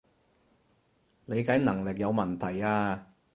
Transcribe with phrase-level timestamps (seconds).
[1.27, 3.05] 理解能力有問題呀？